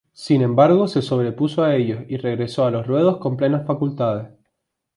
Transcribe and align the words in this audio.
Sin 0.13 0.41
embargo 0.41 0.87
se 0.87 1.03
sobrepuso 1.03 1.63
a 1.63 1.75
ellos 1.75 2.01
y 2.07 2.17
regresó 2.17 2.65
a 2.65 2.71
los 2.71 2.87
ruedos 2.87 3.19
con 3.19 3.37
plenas 3.37 3.67
facultades. 3.67 4.31